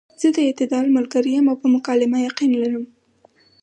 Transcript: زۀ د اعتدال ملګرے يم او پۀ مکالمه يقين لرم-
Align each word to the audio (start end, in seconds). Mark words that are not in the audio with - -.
زۀ 0.19 0.27
د 0.35 0.37
اعتدال 0.47 0.85
ملګرے 0.97 1.31
يم 1.35 1.45
او 1.51 1.55
پۀ 1.61 1.67
مکالمه 1.75 2.17
يقين 2.27 2.51
لرم- 2.63 2.83